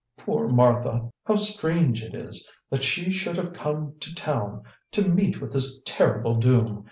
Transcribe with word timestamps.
"Poor 0.17 0.47
Martha, 0.47 1.11
how 1.25 1.35
strange 1.35 2.01
it 2.01 2.15
is 2.15 2.49
that 2.71 2.83
she 2.83 3.11
should 3.11 3.37
have 3.37 3.53
come 3.53 3.93
to 3.99 4.15
town 4.15 4.63
to 4.89 5.07
meet 5.07 5.39
with 5.39 5.53
this 5.53 5.77
terrible 5.85 6.33
doom! 6.37 6.79